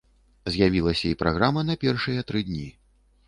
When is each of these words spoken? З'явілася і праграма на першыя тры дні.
З'явілася 0.53 1.05
і 1.09 1.17
праграма 1.21 1.63
на 1.69 1.75
першыя 1.83 2.25
тры 2.31 2.43
дні. 2.47 2.65